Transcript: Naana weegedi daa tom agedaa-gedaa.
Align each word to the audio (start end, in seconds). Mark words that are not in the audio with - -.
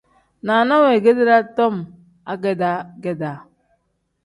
Naana 0.45 0.75
weegedi 0.83 1.23
daa 1.29 1.43
tom 1.57 1.75
agedaa-gedaa. 2.31 3.37